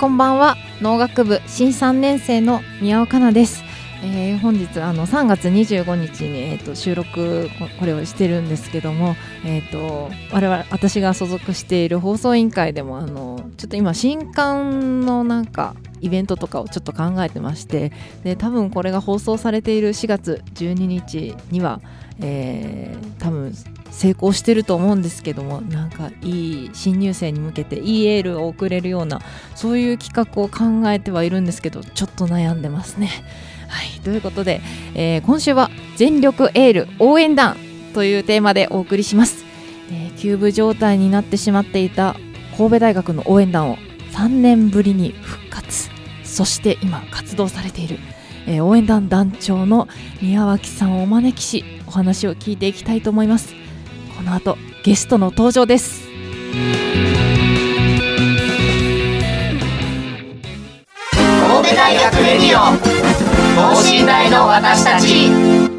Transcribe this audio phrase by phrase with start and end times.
[0.00, 0.56] こんばんは。
[0.80, 3.62] 農学部新3年生の宮尾香奈です、
[4.02, 9.14] えー、本日あの3月25日に、えーと、収録これをしてるんですけども、
[9.44, 17.92] えーと、我々私が所属している放送委員会でもあのちょっと今新刊のなんかイベントとかをちょっと考えてまして
[18.24, 21.82] で多分これが放送されている4月12日には、
[22.22, 23.54] えー、多分
[23.90, 29.20] 成功してると思うんですけどもなんかいい新入生に向けていいエールを送れるような
[29.54, 33.10] そういう企画を考えてはいるんですけどちょっと悩んでますね。
[33.68, 34.60] はい、ということで、
[34.94, 37.56] えー、今週は「全力エール応援団」
[37.94, 39.44] というテーマでお送りします、
[39.92, 42.16] えー、キューブ状態になってしまっていた
[42.56, 43.78] 神戸大学の応援団を
[44.12, 45.90] 3年ぶりに復活。
[46.24, 47.98] そして今活動されている、
[48.46, 49.88] えー、応援団団長の
[50.22, 53.52] 宮脇さんをお招きしお話を聞いていきたいと思います。
[54.16, 56.08] この後ゲストの登場です。
[61.12, 62.60] 神戸大学レディオ
[63.74, 65.69] 等身大の私たち。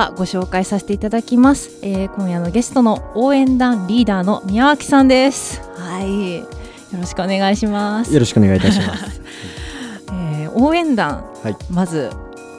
[0.00, 5.60] はご紹介させていただきます、えー、今夜のゲストの応援団リーダーの宮脇さんです。
[5.76, 6.38] はい。
[6.38, 6.46] よ
[6.94, 8.12] ろしくお願いします。
[8.12, 9.20] よろしくお願いいたします、
[10.10, 12.08] えー、応援団、はい、まず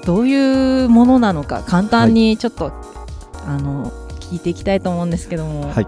[0.05, 2.73] どういうものなのか簡単にちょっと、はい、
[3.47, 5.71] あの聞いていきたいと思うんですけども。
[5.73, 5.87] はい。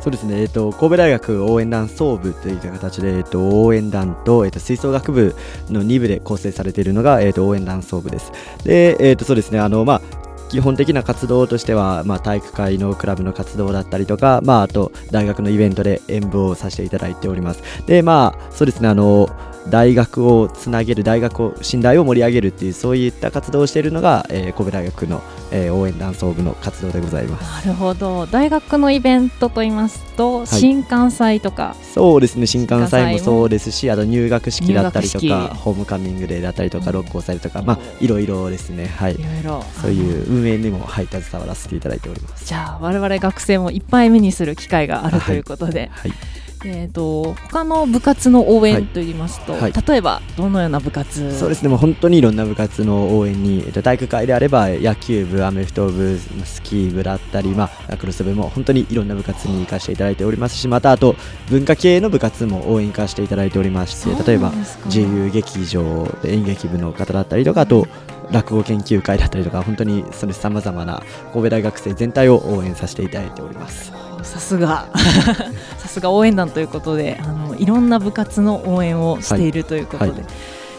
[0.00, 5.36] そうですね、えっ、ー、と、神戸大学応援団総部といった形で、えっ、ー、と、応援団と、えっ、ー、と、吹奏楽部
[5.70, 8.32] の2部で構成されているのが、えっ、と、応援団総部です。
[8.64, 10.21] で、えっ、と、そうですね、あの、まあ、
[10.52, 17.62] 基本的な活動としては、まあ、体育会のクラブの活動だったりとか、まあ、あと大学のイベントで演舞をさせていただいております。
[17.86, 19.30] で、まあ、そうですね、あの、
[19.68, 27.66] 大学をつなげる大学を信頼を盛り上げるっていうそういった活動をしているのが、えー、神戸大学の、えー、応援団総部の活動でございます。
[27.66, 28.26] なるほど。
[28.26, 31.76] 大学のイベントといいますと、はい、新幹祭とか。
[31.94, 38.86] そうですね新幹祭もそうですしあと入学式だったりとかホームカミングデーだったりとか、うん、六甲祭とかまあいろいろですね。
[38.86, 39.14] はい。
[39.14, 39.64] いろいろ。
[39.80, 42.44] そういう運営にも、はい、携わらせていただいております。
[42.44, 46.18] じゃあ我々学生もいっぱい目にする機会があるということで、はい、はい。
[46.64, 49.60] えーと、他の部活の応援といいますと、はい。
[49.62, 51.36] はい、例えばどのような部活？
[51.36, 61.16] そうですねもう本当にいろんな部活の応援に、えー、と体育会であれば野球部、アメフト部、スキー部だったり、まあ、ラクロス部も本当にいろんな部活に行かせていただいておりますしまたあと
[61.50, 64.52] 文化系の部活も応援行かせていただいておりまして例えば
[64.84, 67.88] 自由劇場演劇部の方だったりとかあと
[68.32, 73.92] 落語研究会だったりとか本当にそれさまざまな神戸大学生全体を応援させていただいております。
[74.22, 74.88] さすが。
[75.78, 80.10] さすが応援団ということであのいろんな部活の応援をしているということで。
[80.10, 80.20] はい。
[80.20, 80.32] はい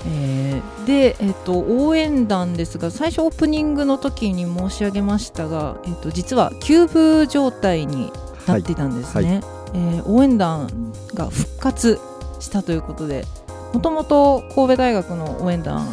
[0.05, 8.11] えー、で、えーと、応援団ですが最初オープニングの時に申し上げましたが、えーと、実は休部状態に
[8.45, 9.33] なっていたんですね、はい。
[9.35, 9.43] はい、
[9.75, 11.99] えー、応援団が復活
[12.39, 13.25] したということで
[13.73, 15.87] もともと神戸大学の応援団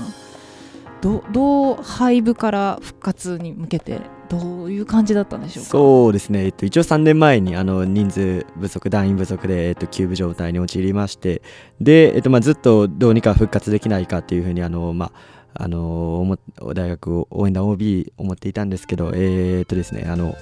[1.00, 5.70] どどう廃部から復活に向けてどういう感じだったんでしょうか？
[5.70, 11.43] そうですね、えっと、一応3年前にあの人数不足、団員不足で、えっと、休部状態に陥りまして、
[11.81, 15.06] で、えっとまあ、ずっとどうにか復活できないかっていうふうに、あのま
[15.55, 16.38] あ、あの
[16.75, 20.37] 大学応援団 OB 思っていたんですけど、えー、っとですね、あの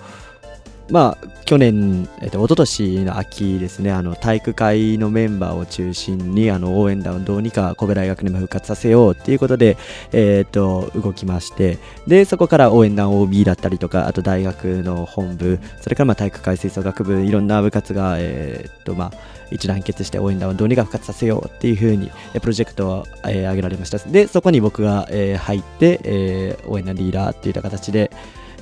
[0.90, 9.76] まあ、去年、えっと、一昨年の秋ですね、あの体育会のメンバーを中心にあの応援団をどうにか神戸大学にも復活させようっていうことで、
[10.12, 19.12] えっと動きましてで、そこから応援団 OB だったりとか、あと大学の本部、それからまあ体育会吹奏楽部、いろんな部活が、えっとまあ、
[19.50, 23.98] 一団結して応援団をどうにか復活させようっていうふうにプロジェクトを、えー、挙げられました。
[23.98, 28.10] でそこに僕が、えー、入って、えー、応援団リーダーっていった形で、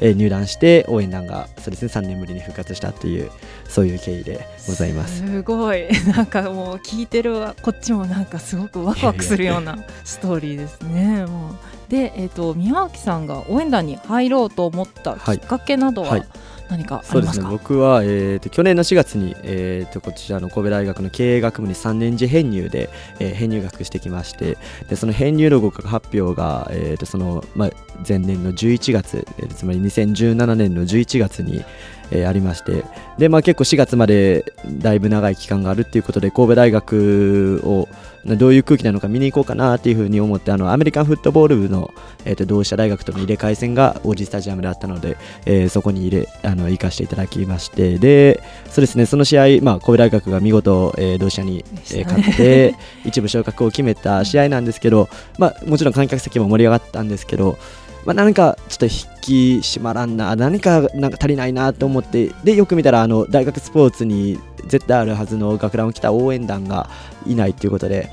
[0.00, 3.30] えー、入団して応援団がそうですね3年ぶりに復活したっていう
[3.68, 5.26] そういう経緯でございます。
[5.26, 5.86] すごい。
[6.14, 11.24] なんかもう聞いてるこっちもなんかすごくワクワクするようなストーリーですね。
[11.26, 11.90] もう。
[11.90, 16.20] で、えーと、宮脇さんが応援団に入ろうと思ったきっかけなどは、はい。
[16.20, 16.28] はい
[16.68, 17.46] 何かそうですね。
[17.48, 22.90] 僕は、えーと、去年の4月に、えーと、こちらの神戸大学の経営学部に3年次編入で、
[23.20, 24.58] えー、編入学してきまして
[24.88, 27.70] でその編入の合格発表が、えーとそのまあ、
[28.06, 31.64] 前年の11月、えー、つまり2017年の11月に、
[32.10, 32.84] えー、ありまして。
[33.18, 37.88] で、まあ、結構4月までだいぶ長い期間があるっていうことで神戸大学を
[38.34, 41.92] どういう空気なのか見に行こうかなっていうふうに思ってあのアメリカンフットボール部の、
[42.24, 47.98] えー、と同志社大学との入れ替え戦が王子スタジアムであったので、えー、そこに入れあの行かせていただきまして。
[47.98, 52.74] でそうですねその試合、まあ、神戸大学が見事、えー、同志社に、えー、勝って
[53.04, 57.58] 一部昇格を決めた試合なんですけど、まあ、もちろん観客席も盛り上がったんですけど
[58.06, 64.38] まあ、何かちょっと引き締まらんな何かなんか足りないなと思ってでよく見たらあの大学スポーツに
[64.68, 66.88] 絶対あるはずの学ランを着た応援団が
[67.26, 68.10] いないっていうことで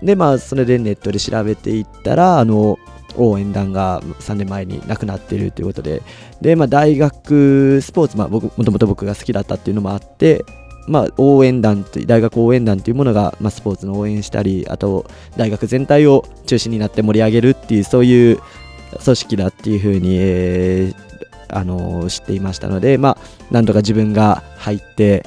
[0.00, 2.78] でまあそれでネットで調べていったらあの
[3.16, 6.02] 応援団が3年前に亡くなっているということで
[6.40, 10.44] で、まあ、大学スポーツ、まあ、僕もともと僕が好きだったっていうのもあって
[10.88, 15.06] まあ、応援団と大学応援団というものが、まあ、スポーツの応援したりあと
[15.36, 18.40] 大学全体を中心になって盛り上げるっていうそういう
[19.02, 20.94] 組織だっていうふうに、えー、
[21.48, 25.24] あの知っていましたので、まあ、なんとか自分が入って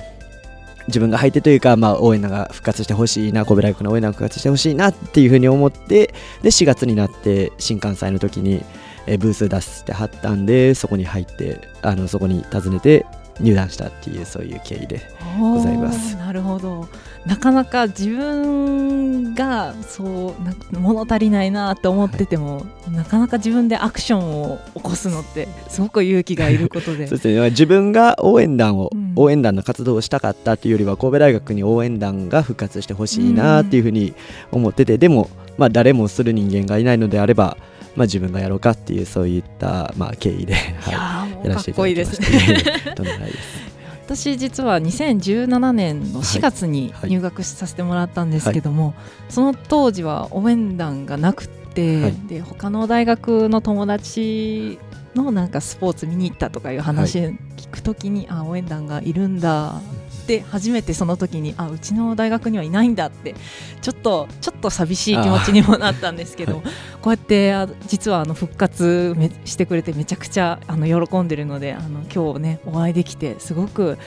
[0.87, 8.63] 自分が入ってというか、まあ、応援団が復活してほしいな神戸大学の応援団が復活してほしいなっていうふうに思ってで4月になって新幹線の時に、
[9.07, 13.05] えー、ブース出してはったんでそこに入ってあのそこに訪ねて
[13.39, 15.01] 入団したっていうそういう経緯で
[15.39, 16.15] ございます。
[16.15, 16.87] なるほど
[17.25, 27.07] なかなか自分がそうな物足りないなと思ってても、はい、なかなか自分でアクションを起こすのってすごく勇気がいることで。
[27.07, 27.49] そうですね。
[27.49, 34.13] 自分が応援団を、うん、応援団の活動をしたかったっていうよりは神戸大学に応援団が復活してほしいなっていうふうに
[34.51, 37.57] 思ってて、うん、でも、まあ、誰もする人間がいないのであれば
[37.95, 42.91] まあ、自分がやろうかっていうそういった、まあ、経緯で、はい、やらせていただきました。
[42.95, 43.74] とんでもないです
[44.05, 48.93] 私実は2017年の4月に入学させてもらったんですけども、はい。
[48.93, 54.77] はい、その当時は応援団がなくて、はい、で他の大学の友達
[55.15, 57.19] のなんかスポーツ見に行ったとかいう話
[57.57, 59.81] 聞くときに、あ応援団がいるんだ
[60.25, 63.35] って初めてその時にあうちの大学にはいないんだって
[63.81, 66.63] ちょっとちょっと寂しい気持ちにもなったんですけど、はい、
[67.01, 73.99] こうやってあ実はあの復活めしてくれてめちゃくちゃあの喜んでるのであの今日ねお会いできてすごく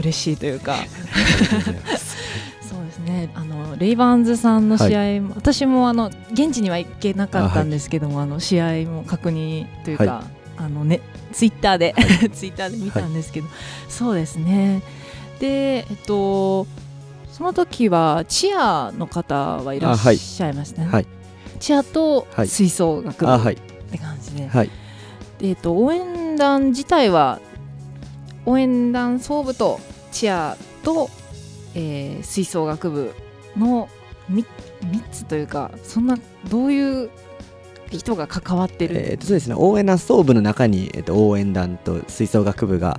[0.00, 0.76] 嬉しいというか。
[2.60, 3.30] そうですね。
[3.34, 10.24] あのレイバンズさんの試合も、はい、私もあの現地には行けなかったんですけども、あ,、の試合も確認というか、はい、
[10.56, 11.00] あのね
[11.32, 13.46] ツイッターで、はい、 ツイッターで見たんですけど、
[13.88, 14.82] そうですね。
[15.38, 16.66] で、えっと、
[17.30, 20.88] その時はチアの方はいらっしゃいましたね。
[20.88, 21.06] はい、
[21.58, 23.54] チアと吹奏楽部っ
[23.90, 24.46] て感じで。
[24.46, 24.70] はい、
[25.38, 27.40] でえっと、応援団自体は
[28.46, 29.80] 応援団総部と
[30.12, 31.10] チアと、
[31.74, 33.14] えー、吹奏楽部
[33.56, 33.88] の
[34.30, 34.44] 3,
[34.82, 37.10] 3つというかそんなどういう
[37.90, 39.54] 人が関わってる、えー、とそうですね。
[39.56, 42.98] 応援団総部の中に、えー、と応援団と吹奏楽部が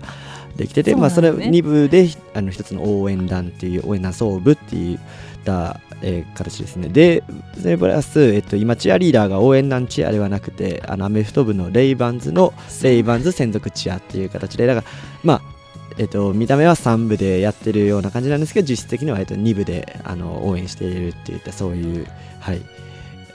[0.55, 4.99] できてて、ね、まあ、それ2部であの一つの応援団っていう応援団総部っていっ
[5.43, 6.89] た、えー、形ですね。
[6.89, 7.23] で
[7.59, 14.87] それプラス、えっと、今チアリーダーが応援団チアではなくてあのアメフト部のレイバンズのレイバンズ専属チアっていう形でだから
[15.23, 15.55] まあ
[15.97, 22.05] えっと、見た目は3部でやってるような感じなんですけど実質的には、えっと、2部であの応援しているっていったそういう、
[22.41, 22.61] はい、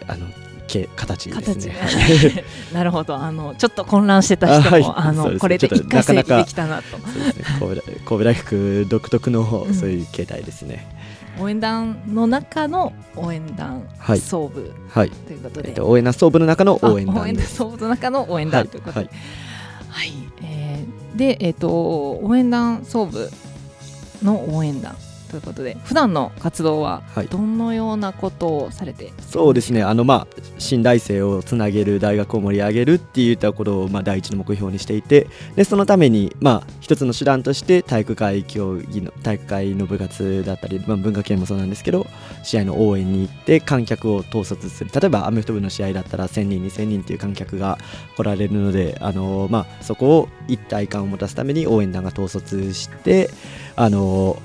[0.07, 0.27] あの
[0.71, 2.45] け形ですね。
[2.73, 3.17] なるほど。
[3.17, 6.99] あのちょっと混乱してた人もあ、はい、の、ね、これで一回整理できたなと。
[7.59, 10.87] 神戸神戸大学独特の そういう形態ですね。
[11.39, 13.89] 応援団の中の応援団
[14.21, 19.19] 総部、はい、ということで、えっと、応援団総部の中の応援団応援団総部の中の応援団ということで、はい、
[19.89, 20.13] はい、
[20.43, 23.31] えー、でえっ、ー、と応援団総部
[24.23, 24.97] の応援団
[25.31, 27.27] ということで普段の活動ははい。
[27.29, 29.83] どのようなことをされて、そうですね。
[29.83, 42.07] あのまあ信頼性をつなげる大学を盛り上げるっていったことをまあ第一の目標にしていてでそのためにまあ一つの手段として体育会競技の体育会の部活だったり、まあ、文化系もそうなんですけど
[42.43, 44.91] 試合の応援に行って観客を統率する。
[44.93, 47.79] 例えばアメフト部の試合だったら1000人2000人っていう観客が
[48.17, 53.31] 来られるのであの、まあ、そこを一体感を持たすために応援団が統率して
[53.77, 54.41] あの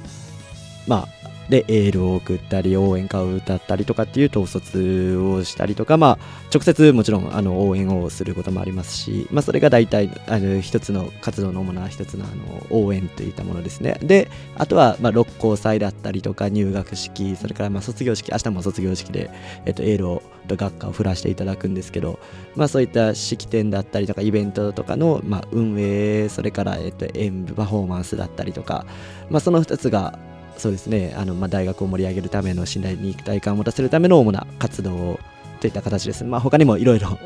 [0.87, 6.19] まあでエールを送ったり応援歌を歌ったりとかっていう統率をしたりとか、まあ、
[6.53, 13.99] 直接もちろんあの応援をすることもありますし、まあ、それが大体あの一つの活動の主な一つのあの応援といったものですね。
[14.01, 19.29] であとはまあ六甲祭だったりとか入学式それからまあ卒業式明日も卒業式で、
[19.65, 22.19] えっと、エールを学科を振らせていただくんですけど、
[22.55, 28.85] まあ、そういった式典だったりとかイベントとかの、まあ、運営それから、えっと、演舞パフォーマンスだったりとか、
[29.29, 30.19] まあ、その2つが
[30.57, 31.13] そうですね。
[31.17, 35.19] あの、まあ、大学を盛り上げるための信頼に一体感を持たせるための主な活動
[35.59, 37.17] といった形です、まあ、他にもいろいろ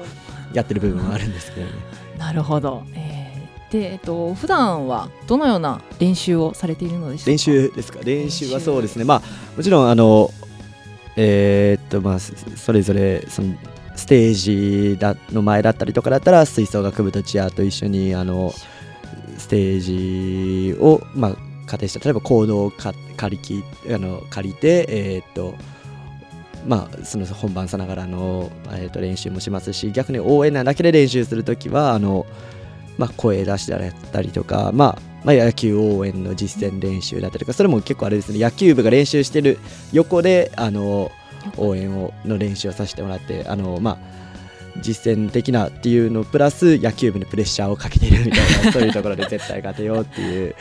[0.53, 1.71] やってる部分はあるんですけどね。
[2.17, 3.29] なるほど、えー
[3.69, 7.29] でえっと普段はどのような練習をされているのでしょうか？
[7.29, 7.99] 練習ですか？
[8.03, 9.05] 練習はそうですね。
[9.05, 9.21] まあ
[9.55, 10.31] もちろんあの
[11.15, 13.53] えーっとまあそそれぞれその
[13.95, 18.51] ステージだの前だったりとかだったら吹奏楽部とチアと一緒にあの
[19.37, 21.37] ステージをまあ
[21.69, 25.55] 仮定した例えばコードを借りあの借りてえーっと
[26.67, 32.25] まあ、その本番さながらの、えー、と練習もしますし逆に応援団だけで練習するときはあの、
[32.97, 33.71] まあ、声出し
[34.11, 39.57] たりとか、まあまあ、野球応援の実践練習だったりとかそれも結構あれですね野球部が練習してる
[39.93, 41.11] 横であの
[41.57, 50.55] 応援をの練習をさせてもらってあの、まあ、実践的なっていうのプラス野球部にプレッシャーをかけているみたいなそういうところで絶対勝てようっていう、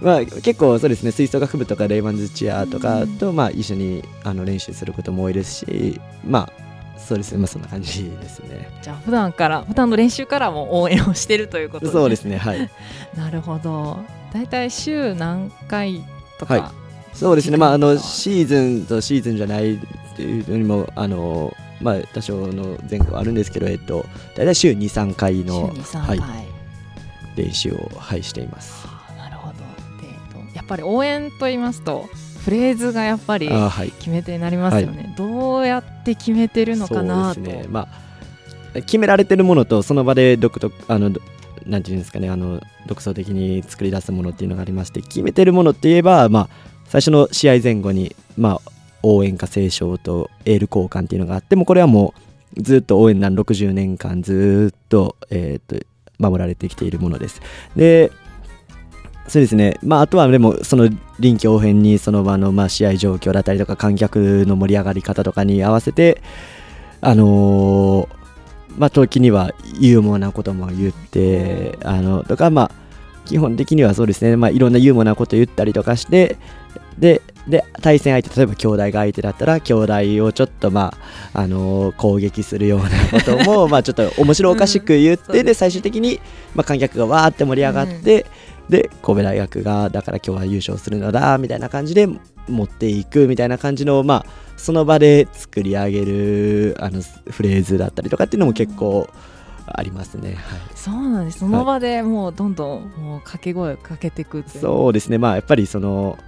[0.00, 6.66] まあ、結構そうですね吹奏楽部とかレイマンズチアとかと、まあ、一緒にあの練習することも多いですしまあ
[6.98, 8.68] そうですね、まあ、そんな感じですね。
[8.82, 12.70] じゃあ普段から普段の練習からも応援をしてるということそうですね、はい。
[13.16, 14.00] なるほど
[14.32, 16.04] だいたい週何回
[16.38, 16.86] とか、はい
[17.16, 19.78] そうですね、まあ、あのシーズンとシーズンじゃないっ
[20.16, 26.46] ていうのにも、あのまあ、多少の前後はあるんですけど、えっと、大体週2、3回の週に3回、はい、
[27.36, 28.85] 練習を、はい、しています。
[30.66, 32.08] ぱり応援と言いますと
[32.44, 33.48] フレーズがやっぱり
[33.98, 37.40] 決め手になりますよね、どうやって決めてるのかなと。
[37.40, 37.88] ね、ま
[38.72, 41.20] あ、決められてるものと、その場で独特、あの、ど
[41.66, 46.48] なんていうんですかね、あの独創的に作り出すものっていうのがありまして、決めてるものって言えば、まあ、
[46.84, 48.70] 最初の試合前後に、まあ、
[49.02, 52.14] 応援歌斉唱とエール交換っていうのがあっても、これはも
[52.56, 55.84] う、ずっと応援団60年間、ずっと、えー、と
[56.18, 57.40] 守られてきているものです。
[57.74, 58.12] で、
[59.28, 66.22] そうですね、まあ、あとはでも、その臨機応変にその場のまあ試合状況だったりとか、観客の盛り上がり方とかに合わせて、
[67.00, 68.16] あのー
[68.78, 72.70] まあ、時にはユーモアなことも言って、あのとか、まあ、
[73.24, 76.36] 基本的にはそうですね、まあ、いろんなユーモアなこと言ったりとかして、
[76.98, 79.92] で、で対戦相手、例えば兄弟が相手だったら、兄弟
[80.24, 80.94] をちょっと、ま
[81.32, 85.46] ああのー攻撃するようなことも、まあちょっと面白おかしく言って、うん。
[85.46, 86.20] で、最終的に、
[86.54, 88.26] まあ、観客がわーって盛り上がって、
[88.68, 92.08] で、神戸大学が、だから今日は優勝するのだ、みたいな感じで
[92.48, 99.08] 持っていくみたいな感じの、まあ、その場で作り上げるあのフレーズだったりとかっていうのも結構
[99.66, 100.34] ありますね。
[100.34, 100.60] はい。
[100.74, 101.40] そうなんです。
[101.40, 104.62] その場でもうどんどんもう掛け声をかけていくっていう。
[104.62, 106.18] そうですね、まあ、やっぱりその、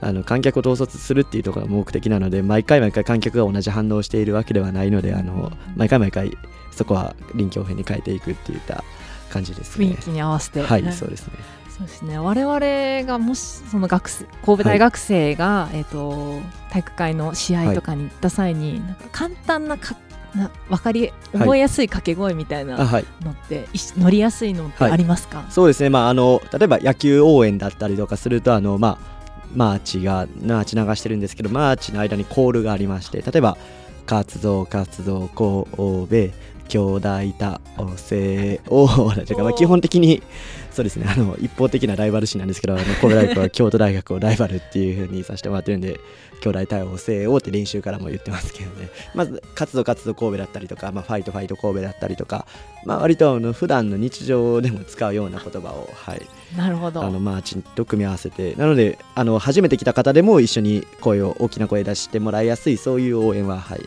[0.00, 6.36] あの観客を統率するっていうところが目的なので、毎回毎回観客が同じ反応をしているわけではないので、あの毎回毎回
[6.72, 8.82] そこは臨機応変に変えていくっていった
[9.32, 9.86] 感じですね。
[9.86, 10.60] 雰囲気に合わせて。
[10.60, 11.34] はい、そうですね。
[11.76, 12.18] そうですね。
[12.18, 19.96] 我々がもしその学生神戸大学生が、えっ、と体育会の試合とかに行った際に、なんか簡単なか
[20.34, 23.78] な分かり覚えやすい掛け声みたいなあはいのって、い。
[23.78, 24.92] し乗りやすいのってはい。
[24.92, 29.12] ありますか、そうですね、まあ、あの例えば野球応援だったりとかするとあの、まあ、
[29.54, 33.56] マーチがマーチ流してるんですけどマーチの間にコールがありまして例えば
[34.06, 36.36] 「勝つぞ勝つぞ神戸
[36.72, 38.88] 京大倒せを」
[39.26, 40.22] とか、まあ、基本的に
[40.70, 46.00] そうですねあの一方的なライバル視なんですけどあの神戸大学は京都大学をライバルっていうふうにさせてもらってるんで
[46.42, 48.88] 京大倒せをって練習からも言ってますけどね。
[49.14, 52.46] まず勝つぞ勝つぞ神戸だったりとか、まあ、ファイトファイト神戸だったりとか、
[52.84, 56.22] まあ、割とあの普段の日常でも使うような言葉を、はい、
[56.56, 57.02] なるほど。
[57.02, 63.80] あのマーチと組み合わせてなのであの初めて来た方でも一緒に声を大きな声出してもらいやすいそういう応援は、はい、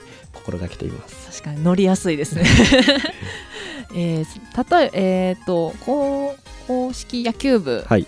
[0.46, 1.42] 心がけています。
[1.42, 2.44] 確かに乗りやすいですね。
[3.96, 6.36] えー、例ええー、と公
[6.68, 8.06] 公式野球部はい。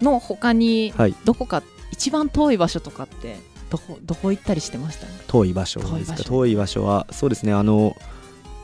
[0.00, 1.14] の他にはい。
[1.24, 3.36] どこか一番遠い場所とかって
[3.70, 5.06] どこどこ行ったりしてました？
[5.26, 6.22] 遠い場所ですか？
[6.24, 7.52] 遠い場所はそうですね。
[7.52, 7.96] あの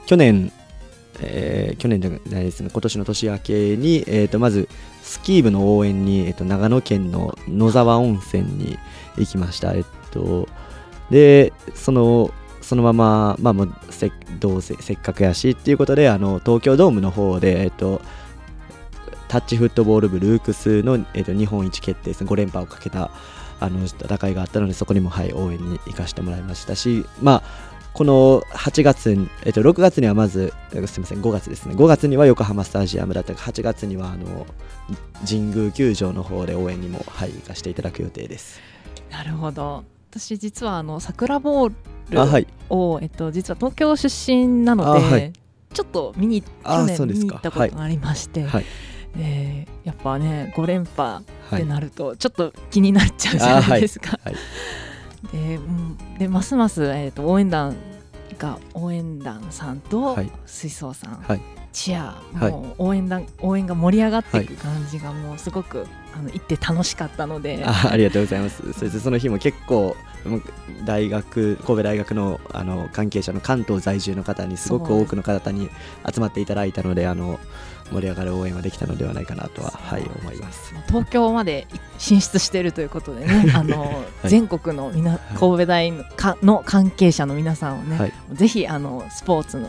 [0.06, 0.52] 去年
[1.20, 2.70] えー去年じゃないですね。
[2.72, 4.68] 今年の年明けに、えー、とまず
[5.02, 8.78] スキー部の応援に、えー、と長野県の野沢温泉に
[9.18, 9.72] 行きました。
[9.74, 10.48] えっと
[11.10, 12.30] でその
[12.64, 18.00] そのまま、まあ、もうせどうせせっかくやしっていうことであの東京ドームの方で、えっと、
[19.28, 23.10] タッチフットボール部ルークスの、えっと、日本一決定戦5連覇をかけた
[23.60, 27.42] あの戦いがあったのでそこにも、はい、応援に行かせてもらいましたし、まあ、
[27.92, 34.46] この8月、えっと、6月にはまずすみません5月ですね5月には横浜スタジアムだったり8月にはあの
[35.28, 38.60] 神宮球場の方で応援にも、はい、行かせていただく予定です。
[39.10, 39.84] なるほど
[40.18, 41.72] 私実はあの桜ボー
[42.10, 42.46] ルあはい。
[42.70, 45.32] を、えっと、実は東京出身なので、あはい。
[45.72, 48.64] ちょっと見にあ去年見に行ったことがありまして、はい。
[49.16, 54.18] でやっぱね5連覇はいってなるとちょっと気になっちゃうじゃないですか。
[54.22, 54.34] はい。
[55.32, 57.74] でうんでますます、えー、と応援団
[58.38, 60.30] が応援団さんとはい。
[60.46, 61.40] 水槽さん、はい
[61.74, 67.62] チアはいもう応援団応援が盛り上がっていく感じがもうすごく、あの行って楽しかったので。
[67.66, 68.72] あありがとうございます。
[68.72, 69.96] そしてその日も結構
[70.84, 75.68] 大学神戸大学のあの関係者の関東在住の方にすごく多くの方に
[76.10, 77.38] 集まっていただいたのであの
[77.92, 80.74] 盛り上がる応援はできたのではないかなとははい思います。
[80.86, 81.66] 東京まで
[81.98, 89.68] 進出しているということでね、 あの、い全国のみな神戸大のかの関係者の皆さんをね、はいぜひあのスポーツの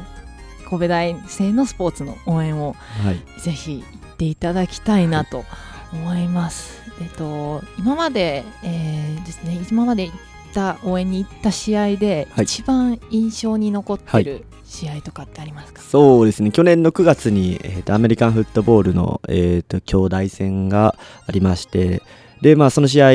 [0.65, 5.45] 神戸大生のスポーツの応援をはいぜひ行っていただきたいなと
[5.93, 6.81] 思います。
[7.01, 10.15] えっと今まで、えーですね今まで行っ
[10.53, 15.81] た応援に行った試合で、はい一番印象に残ってる試合とかってありますか？
[15.81, 20.95] そうですね去年の9月に、えーとアメリカンフットボールの、えー、と兄弟戦が
[21.27, 22.01] ありまして
[22.41, 23.05] で、まあ、その試合、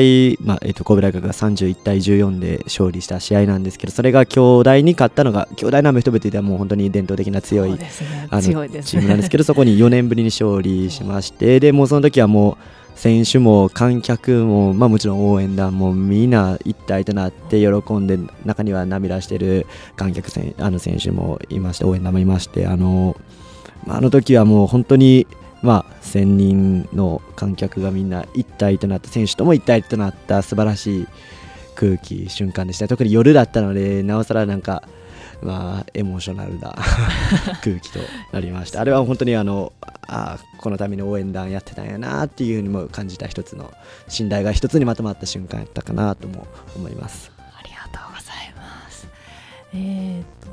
[0.43, 7.71] まあえー、と神戸大学が31対14で勝利した試合なんですけどそれが兄弟に勝ったのが兄弟のアメフト部というのはもう本当に伝統的な強い
[8.29, 12.57] あのチームなんねですけどそこに4年ぶりに勝利しましてでもうその時はもう
[12.95, 23.15] 選手も観客も、まあ、もちろん応援団もみんな一体となって喜んで中には涙してる観客選あの選手もいまして応援団もいましてあの,、
[23.85, 25.25] まあ、あの時はもう本当に、
[25.61, 31.07] まあ、1000人の観客がみんな一体となった選手とも一体となった素晴らしい
[31.75, 32.87] 空気瞬間でした。
[32.87, 34.83] 特に夜だったのでなおさらなんか
[35.41, 36.75] まあエモーショナルな
[37.63, 37.99] 空気と
[38.31, 38.81] なりました。
[38.81, 39.73] あれは本当にあの
[40.07, 43.71] あこのために応援団やってたんやなっていうふうにも感じた一つの
[44.07, 47.31] 信頼が一つにまとまった瞬間やったかなとも思います。
[47.37, 49.07] ありがとうございます。
[49.73, 50.51] えーっと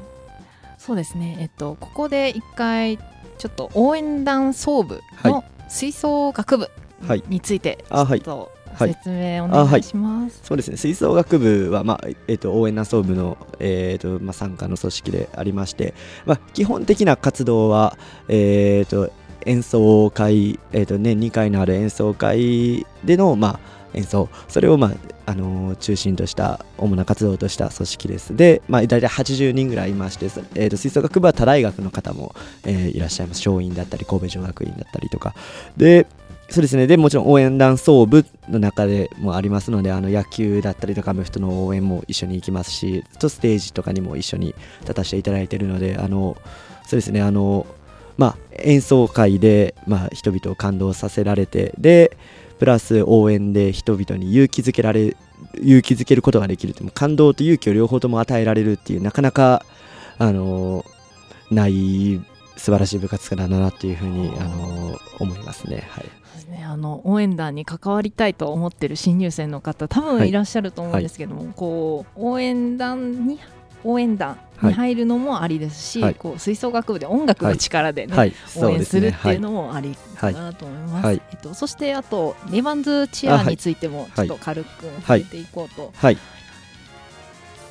[0.88, 2.98] そうですね、えっと、ここで一回
[3.38, 6.68] ちょっと応援団総部の吹奏楽部
[7.06, 7.22] はい。
[7.28, 8.18] についてちょあはい。
[8.18, 8.92] っとはい。
[8.94, 10.40] 説明お願いします。
[10.44, 10.76] そうですね。
[10.76, 15.94] 吹奏楽部は、まあえっと応援団総部の、えーとまあ、参加の組織でありまして、
[16.26, 17.96] まあ、基本的な活動は、
[18.28, 19.10] えー、と
[19.46, 23.60] 演奏会、えー、と年2回のある演奏会での、まあ、
[23.94, 24.92] 演奏それを、まあ
[25.26, 28.36] あのー中心とした主な活動とした組織です。
[28.36, 33.48] で、まあ、大体80人ぐらいいまして、えー、と吹奏楽部は他大学の方も、えーいらっしゃいます。
[33.48, 35.34] 松院だったり神戸女学院だったりとか。
[35.76, 36.06] で
[36.50, 36.86] そうですね。
[36.86, 46.38] でもちろん応援団総部の中でもありますのであの野球だったりとかアメフトの応援も一緒に行きますしとステージとかにも一緒に立たせていただいているのであの
[46.86, 47.20] そうですね。
[47.20, 47.66] あの
[48.16, 52.16] まあ演奏会で、まあ、人々を感動させられてで
[52.58, 55.16] プラス応援で人々に勇気づけられ
[55.62, 59.64] 勇気づけることができるという感動と勇気を両方とも与えられるっていうなかなか
[60.18, 60.84] あの
[61.50, 62.20] ない
[62.56, 65.86] 素晴らしい部活だなっていうふうにあの思いますね。
[65.90, 66.04] はい。
[66.50, 70.16] ね、あの応援団に関わりたいと思ってる新入生の方多はい。
[70.18, 73.38] 分いらっしゃると思うんですけども、こう応援団に
[73.84, 78.70] 応援団はいに入るのもありですし、はいこう吹奏楽部で音楽の力でね、はい、応。
[78.70, 81.06] 援するってはいいうのもありかなと思います。
[81.06, 85.92] はいえっと、そしてあとレバンズチアについてもちょっと軽く触はいれていこうと。
[85.96, 86.18] はい。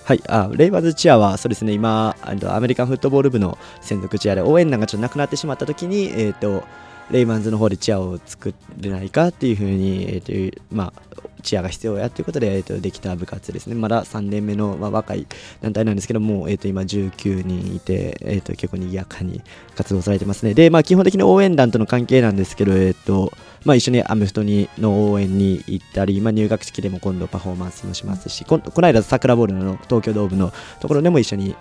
[0.06, 6.64] はい、あレイバーズチアはそうですね今アメリカンフットボール部の専属チアで応援団がちょっとなくなってしまった時に、えー、と
[7.12, 11.02] レイバンズの方でチアを作れないかっていうふうに、えーとまあ、
[11.44, 13.76] チアが必要やということで、えー、とできた部活ですね。
[13.76, 15.28] まだ3年目の、まあ、若い
[15.62, 19.42] 団体なんですけども、えー、と今19人いて、えー、と結構賑やかに
[19.76, 20.54] 活動されてますね。
[20.54, 23.32] で、まあ、基本的に応援団との関係なんですけど、えーと
[23.66, 31.56] まあ、一緒にアメフトにの応援に行ったり、まあ、入学式でも今度パフォーマンスもしますしここの間桜ボールの東京ドームのところでも一緒に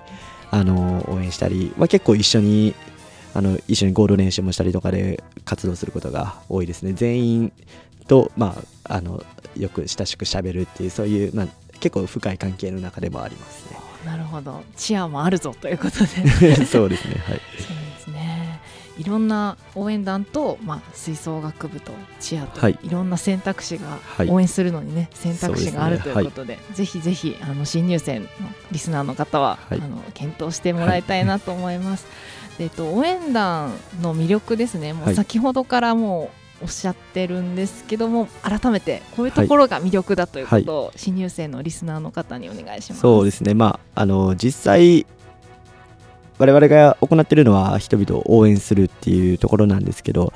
[0.51, 2.75] あの応援したり、まあ、結構一緒に
[3.35, 6.95] あの一緒にゴール練習もしたりとかで活動することが多いですね。
[6.95, 7.53] 全員
[8.09, 9.23] と、まあ、あの
[9.59, 11.49] よく親しくしゃべるっていうそういう、まあ、
[11.81, 13.79] 結構深い関係の中でもありますね。
[14.05, 14.63] なるほど。
[14.77, 15.99] チアもあるぞということ
[16.41, 16.65] で。
[16.67, 17.41] そうですねはい。
[17.59, 18.61] そうですね。
[18.99, 22.79] いろんな応援団と、まあ、吹奏楽部とチアと、はい。
[22.83, 24.31] い、ろんな選択肢が、はい。
[24.31, 28.27] 応援するのにね選択肢があるということでぜひぜひあの新入生の
[28.71, 29.81] リスナーの方は、はい。
[29.83, 32.07] あの検討してもらいたいなと思います。
[32.59, 34.95] でえっと、応援団の魅力ですね。
[34.95, 35.15] もうはい。
[35.15, 43.01] 先ほどからもうおっしゃってるんですけども改めてこういうところが魅力だということを、新入生のリスナーの方にお願いします。
[43.01, 45.07] そうですねまああの実際
[46.39, 50.33] 我々が行っているのは人々を応援するっていうところなんですけど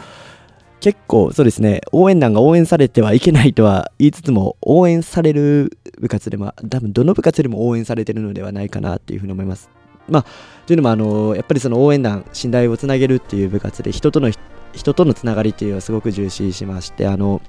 [0.80, 9.68] 結構そうですね応援団が応援されてはいけないとは言いつつも応援される部活でも多分どの部活でも応援されてるのではないかなっていうふうに思います。
[10.08, 10.24] まあ、
[10.66, 14.30] というのもあのやっぱりその応援団信頼をつなげるっていう部活で人との
[14.72, 17.40] 人とのつながりっていうのはすごく重視しましてあの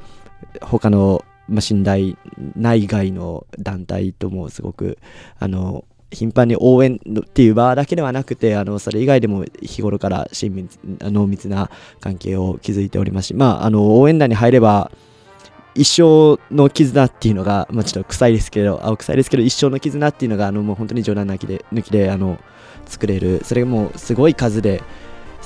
[0.61, 2.17] 他の、まあ、信頼
[2.55, 4.97] 内外の団体ともすごく
[5.39, 11.69] あの頻繁に応援っていう場だけではなくてあのそれ以外でも日頃から親密濃密な
[12.01, 14.91] 関係を築いておりますし、まあ、あの応援団に入れば
[15.73, 22.39] 一生の絆っていうのが、まあ、ちょっと臭いですけど青臭いですけど一生の絆っていうのがあのもう本当に冗談抜きで抜きであの
[22.85, 23.41] 作れる。
[23.45, 24.83] それがもうすごい数で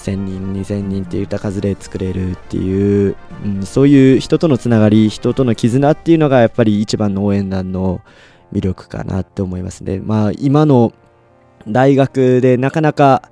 [0.06, 8.02] 1000人2000人っていった数で作れるっていう、うん、そういう人とのつながり人との絆っていうのがやっぱり一番の応援団の
[8.54, 10.00] 魅力かなって思いますね。
[10.00, 10.94] まあ今の
[11.68, 13.32] 大学でなかなか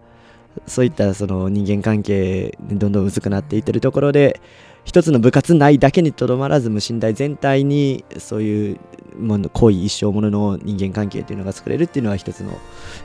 [0.65, 4.41] そういったその人間関係どんどん薄くなっていってるところで
[4.85, 8.79] 一つの部活内だけにとどまらず無信頼全体にそういう
[9.17, 12.51] もの濃い一生ものの人間関係っていうのが作れるっていうのは一つの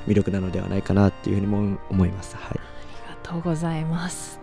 [0.06, 2.36] 魅力なのではないかなっていうふうにも思います。
[2.36, 2.60] はい、
[3.28, 4.40] とうございます。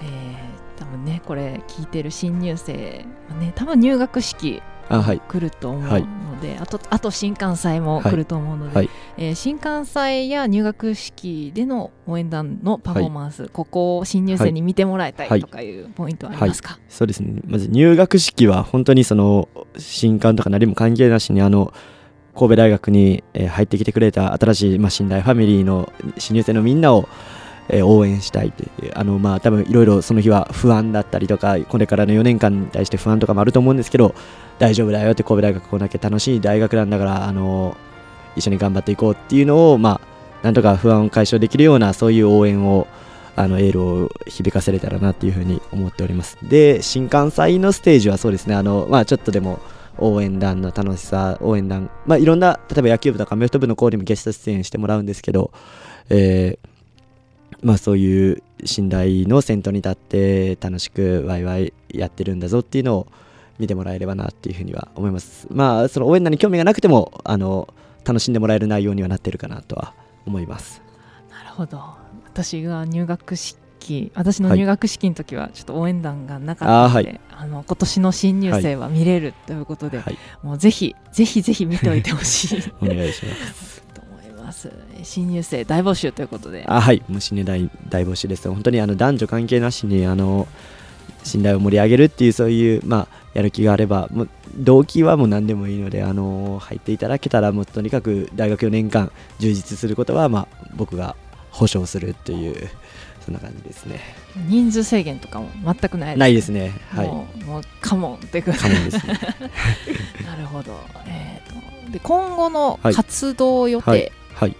[0.00, 5.20] えー、多分ねこれ聞いてる新入生はね多分入学式あはい。
[5.20, 6.02] 来ると思うはい。
[6.02, 8.90] ので、あとあと新幹祭も来ると思うので、はい。
[9.18, 17.42] えー新幹祭や入学式での応援団のパフォーマンス、ここを新入生に見てもらいたはいいとかいうポイントはありますか、そうですね。
[17.46, 21.74] まず入学式は本当にその新刊とか何も関係なしにあの
[22.34, 27.10] 神戸大学にえー入ってきてくれた新しい、まあ、信頼ファミリーの新入生のみんなを
[27.68, 34.14] えー応援したいというあのまあ多分いろいろその日は不安だったりとかこれからの4年間に対して不安とかもあると思うんですけど
[34.58, 37.76] 大丈夫だよって神戸大学こんだけ楽しい大学なんだからあの
[38.36, 40.08] 一緒に頑張っていこうっていうのをまあ
[40.42, 42.86] なんとか不安を解消できるようなそういう応援を
[43.36, 46.38] あのエールを響かせれたらなっていうふうに思っております。
[46.42, 49.60] で新幹線のステージはそうですねあのまあちょっとでも
[49.98, 55.50] 応援団の楽しさ応援団まあいろんな例えば野球部とかアメフト部の子にもゲスト出演してもらうんですけど
[56.08, 56.77] えー
[57.62, 63.06] まあそういう信頼の先頭に立って楽しくワイワイやってるんだぞっていうのを
[63.58, 65.46] 見てもらえればなっていうふうには思います。
[65.50, 67.72] まあその応援団に興味がなくてもあの
[68.04, 69.94] 楽しんでもらえる内容にはなってるかなとは
[70.26, 70.82] 思います。
[71.30, 71.82] なるほど。
[72.26, 73.58] 私が入学式
[74.14, 80.18] 私の入学式の時はちょっと応援団がなかったので、あの今年の新入生は見れるということで、はい。
[80.42, 82.72] もうぜひぜひぜひ見ておいてほしい。
[82.82, 83.87] お願いします
[84.48, 84.70] ます。
[85.02, 86.64] 新入生大募集ということで。
[86.66, 87.02] あはい。
[87.08, 88.48] 虫ね大大募集です。
[88.48, 90.48] 本当にあの男女関係なしにあの
[91.22, 101.14] 信頼を盛り上げるっていうそういうまあやる気があればもう動機はもう何でもいいのであの入っていただけたらもうとにかく大学4年間充実することはまあ僕が
[101.50, 102.68] 保証するっていう
[103.24, 104.00] そんな感じですね。
[104.48, 106.72] 人数制限とかも全くないないですね。
[106.90, 107.08] はい。
[107.08, 109.18] もうもうカモンってことカモンですね。
[110.24, 112.94] なるほど、えー、とで今後のはい。
[112.94, 114.12] 活動予定、はいはい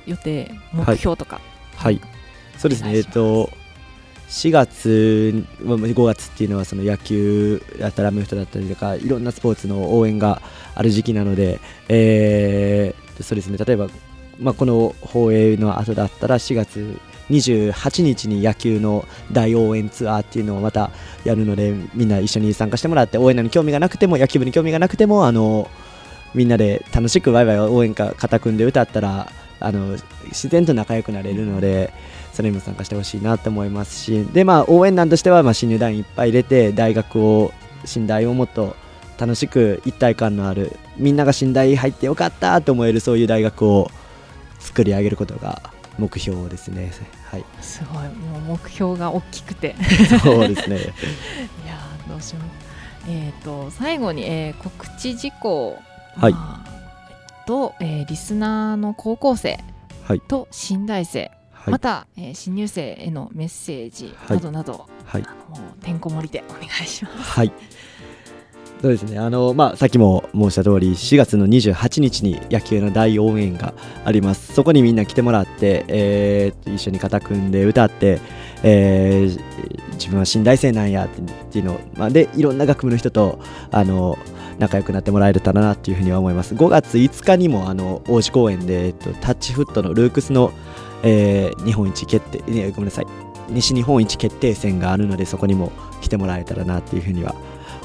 [0.07, 1.41] 予定目標とか、
[1.77, 2.01] はい。
[2.57, 2.97] そうですね。
[2.97, 3.51] えっと
[4.29, 10.43] 4月、まあ5月っていうのはその野球だったりアメフトだったりとかいろんなスポーツの応援が
[10.75, 13.59] ある時期なので、えーそうですね。
[13.59, 13.89] 例えば、
[14.39, 16.99] まあ、この放映の後だったら4月
[17.31, 20.91] 28日に野球の大応援ツアーっていうのをまた
[21.25, 25.69] やるのでみんな一緒に参加してもらって応援団に興味がなくても野球部に興味がなくてもあの
[26.35, 31.93] みんなで楽しくワイワイ応援歌肩組んで歌ったらあの自然と仲良くなれるので
[32.33, 37.53] それにも参加してほしいなと思いますしで、まあ、応援団としては、まあ、新入団員いっぱい入れて大学を
[37.85, 38.77] 信頼をもっと
[39.19, 43.91] 楽しく一体感のあるみんなが信頼入ってよかったと思えるそういう大学を
[44.61, 46.93] 作り上げることが目標ですね。
[47.25, 48.03] はい、すごい。
[48.15, 49.75] もう目標が大きくて。
[50.23, 50.77] そうですね。
[51.67, 52.43] いやーどうしよう。
[53.11, 55.79] えっ、と最後に、えー告知事項、
[56.17, 56.33] はい。
[56.33, 56.68] まあ
[57.49, 59.59] と、えーリスナーの高校生
[60.05, 60.21] はい。
[60.21, 61.73] と新大生、はい。
[61.73, 64.37] また、えー新入生へのメッセージはい。
[64.37, 65.25] などなど、はい。
[65.27, 67.17] あのもうてんこ盛りでお願いします。
[67.23, 67.53] はい。
[68.83, 69.19] そうですね。
[69.19, 73.73] あの、まあ、さっきも申した通り4月の28日に野球の大応援が
[74.05, 74.53] あります。
[74.53, 78.21] そこにみんな来てもらって、えー一緒に肩組んで歌って、
[78.63, 79.41] えー
[79.95, 81.09] 自分は新大生なんやっ
[81.51, 83.41] ていうのを、まあ、でいろんな学部の人と
[83.73, 84.17] あの
[84.59, 86.55] 仲良くなってもらえたらなっていうふうには思います。
[86.55, 90.53] 5月5日にもあの王子公園で、えっと、タッチフットのルークスの、
[91.03, 93.07] えー日本一決定、ね、ごめんなさい。
[93.49, 97.35] 西日本一決定戦があるのでそこにも来てもらえたらなっていうふうには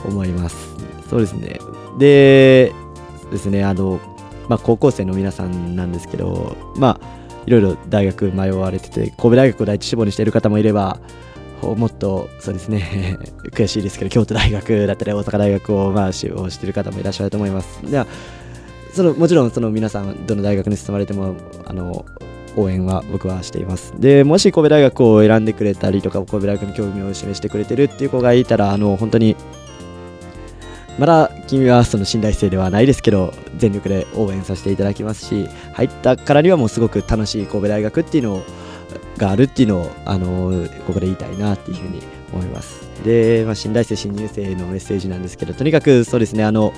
[0.06, 0.76] 思います。
[1.10, 1.60] そうですね。
[2.00, 2.74] で
[3.32, 4.00] ですねあの、
[4.50, 11.00] まあ、高校生の皆さんなんですけどまあいろいろ大学迷われてて神戸大学を第一志望にしている方もいれば
[11.64, 13.18] ほもっとそうですね
[13.54, 17.80] 悔しいですけど京都大学だったり大阪大学をまあ志望している方もいらっしゃると思います。
[17.90, 18.08] では
[18.94, 22.06] そのもちろんその皆さんどの大学に進まれてもあの
[22.56, 23.94] 応援は僕はしています。
[23.98, 29.36] でもし神戸大学を選んでくれたりとか神戸大学に興味を示してくれてるっていう子がいたらあの本当に
[31.00, 38.44] まだ君はその新大生ではないですけど全力で応援させていただきますし入ったからにはもうすごく楽しい神戸大学っていうのを
[39.18, 42.02] があるっていうのをあのここで言いたいなっていうふうに
[42.34, 42.90] 思います。
[43.04, 46.74] で、まあ、新大生新入生のメッセージなんですけどとにかくそうですねあの、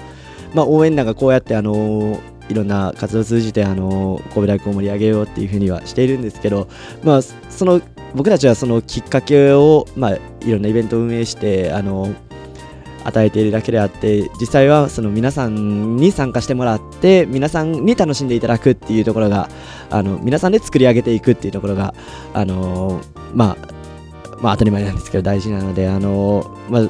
[0.54, 2.20] まあ、応援団がこうやってあの
[2.50, 6.68] いろんな活動を通じてあの神戸大学を盛り上げようっていうふうにはしているんですけど、
[7.04, 7.82] まあ、その
[8.14, 12.14] 僕たちはそのきっかけを、まあ、いろんなイベントを運営してあの
[13.06, 19.50] 与えているだけであって実際はその皆さんに参加してもらって皆さんに楽しんでいただくっていうところが
[19.90, 21.94] あの皆さんで作り上げていくっていうところが
[22.34, 23.02] あの
[23.34, 23.76] まあ
[24.42, 26.90] まあ当たり前なんですけど大事なのであのまあ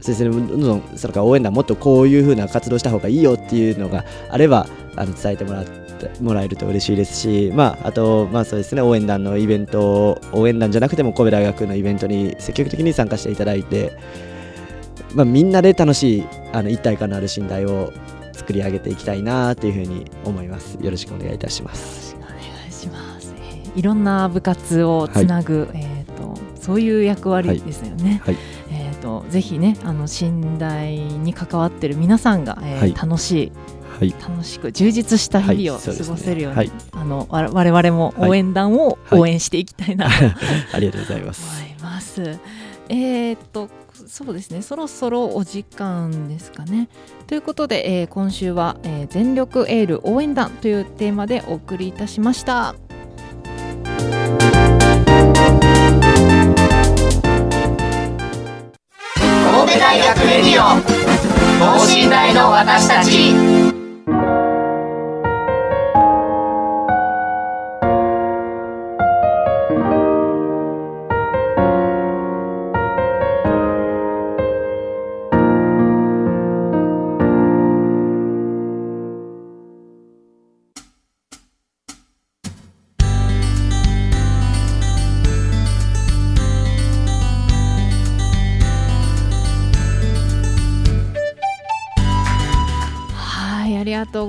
[0.00, 5.80] 先生にどんどんそれから応援団もっとこういう風な活動した方がいいよっていうのがあればあの伝えてもらって
[6.22, 13.92] もらえると嬉しいですし、まあ、あと、まあそうですね、応援団のイベント、応援団じゃなくても神戸大学のイベントに積極的に参加していただいて、
[15.14, 17.92] まあ、みんなで楽しいあの一体感のある信頼を
[18.32, 20.78] 作り上げていきたいなというふうに思います。
[20.80, 22.16] よろしくお願いいたします。
[22.16, 28.20] お願いします、えーいろんな部活をつなぐ、えー、とそういう役割ですよね。
[28.24, 28.36] はい
[28.72, 33.52] えー、とぜひねあの信頼に関わってる皆さんが、えーはい楽しい
[34.00, 40.12] はい、楽しく充実した日々を過ごせるように、はいあのわ我々も応援団をはい応援していきたいなと
[40.72, 41.42] ありがとうございます。
[41.60, 42.38] 思います。
[42.88, 43.68] えーっと
[44.06, 46.88] そうですねそろそろお時間ですかね。
[47.26, 52.74] ということで、えー今週は、えー全力エール応援団というテーマでお送りいたしました。
[59.52, 60.80] 神戸大学レディオ
[61.60, 63.69] 等身大の私たち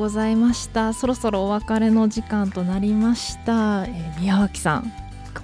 [0.02, 0.94] ございました。
[0.94, 3.86] そろそろお別れの時間となりました。
[3.86, 4.92] えー宮脇さん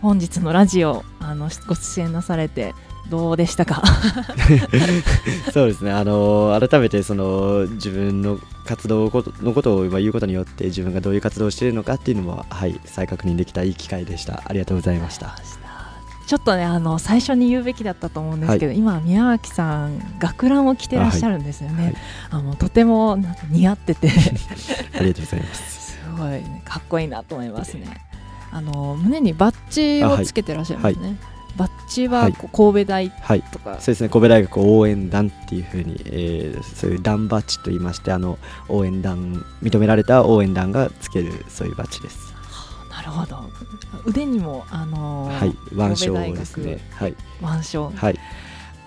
[0.02, 2.74] 本日のラジオあのご出演なされて
[3.10, 3.84] どうでしたか？
[5.54, 14.42] そうですね、あの改めてその自分の活動のことを今言うことによって自分がどういう活動をしているのかっていうのも、はい、再確認できたいい機会でした。
[14.46, 15.36] ありがとうございました。
[16.28, 21.96] ちょっとねあの最初に言うべきだったと思うんですけど、今宮脇さん学ランを着てらっしゃるんですよね。
[22.30, 24.10] あのとてもなんか似合ってて
[24.94, 25.94] ありがとうございます。
[25.94, 27.86] すごい、ね、かっこいいなと思いますね。
[28.52, 31.16] あの胸にバッジをつけてらっしゃるんですね。
[31.56, 38.38] バッジは神戸大はい、とか、そうですね、神戸大学応援団っていうふうに、えーそういう団バッジと言いまして、あの
[38.70, 42.27] 応援団、認められた応援団がつけるそういうバッジです。
[42.98, 43.44] なるほど。
[44.06, 46.80] 腕にもあのーはい、腕章ですね。
[46.96, 47.92] はい、腕章。
[47.92, 48.20] はい、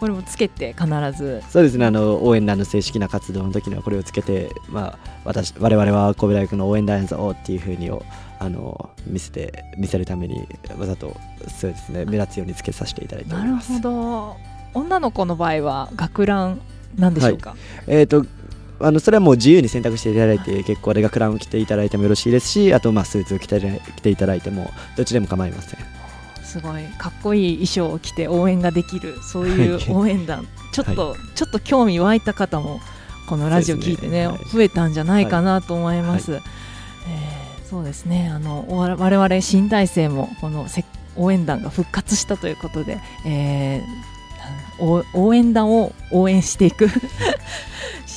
[0.00, 1.42] これもつけて必ず。
[1.48, 8.02] そうですね、あの応援団の正式な活動の時にはこれをつけて、まあ、私我々は神戸大学の応援団やぞっていうふうにを
[8.38, 10.46] あの見せて見せるために
[10.78, 11.16] わざと
[11.48, 13.70] そうですね目立つようにつけさせていただいております。
[13.72, 14.36] なるほど。
[14.72, 16.60] 女の子の場合は学ラン
[16.96, 18.24] なんでしょうか、えー、と
[18.80, 23.60] あのそれはもう自由に選択していただいて結構で学ランを着ていただいてもよろしいですしあとまあスーツを着て
[23.96, 25.80] 着ていただいてもどっちでも構いません。
[26.44, 26.82] すごい。
[26.98, 29.84] かっこいい衣装を着て応援ができるそういうはい。
[29.90, 30.48] 応援団。
[30.72, 32.80] ちょっと、ちょっと興味湧いた方も
[33.28, 36.40] このラジオ聞いてねねはい増えたんじゃないかなと思います、えー
[37.68, 38.28] そうですね。
[38.28, 44.10] あの我々新大生もこのせ応援団が復活したということで、えー
[44.80, 46.88] お応援団を応援していく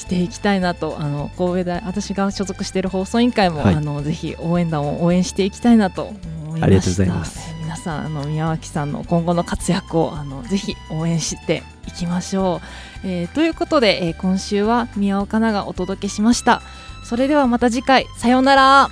[0.04, 3.76] していきたいなとあの神戸大私が所属している放送委員会も、はい。
[3.76, 6.66] あのぜひ応援団を応援していきたいなと思いました。
[6.66, 7.40] ありがとうございます。
[7.50, 12.62] えー皆さんあの宮脇さんの今後の活躍をあのぜひ応援していきましょ
[13.04, 16.62] う、えーということで、えー今週は宮岡奈がお届けしました。
[17.04, 18.06] それではまた次回。
[18.18, 18.90] さようなら